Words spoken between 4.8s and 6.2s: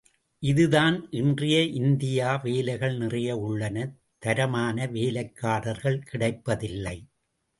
வேலைக்காரர்கள்